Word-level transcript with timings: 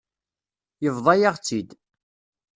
Yebḍa-yaɣ-tt-id. 0.83 1.69